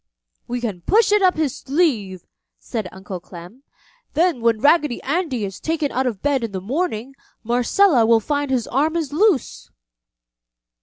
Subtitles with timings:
[0.47, 2.25] "We can push it up his sleeve!"
[2.57, 3.61] said Uncle Clem.
[4.15, 8.49] "Then when Raggedy Andy is taken out of bed in the morning, Marcella will find
[8.49, 9.69] his arm is loose!"